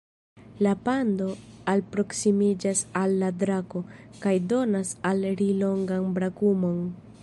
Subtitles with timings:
[0.67, 1.27] La pando
[1.73, 3.85] alproksimiĝas al la drako,
[4.25, 6.87] kaj donas al ri longan brakumon.